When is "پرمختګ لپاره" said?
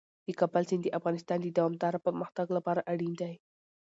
2.07-2.85